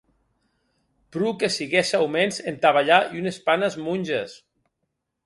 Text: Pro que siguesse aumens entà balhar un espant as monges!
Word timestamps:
Pro 1.17 1.33
que 1.43 1.49
siguesse 1.55 1.99
aumens 1.99 2.41
entà 2.53 2.71
balhar 2.79 2.99
un 3.21 3.33
espant 3.33 3.67
as 3.69 3.79
monges! 3.89 4.35